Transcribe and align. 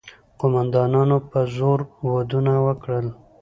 قوماندانانو 0.39 1.17
په 1.29 1.39
زور 1.55 1.79
ودونه 2.13 2.53
وکړل. 2.65 3.07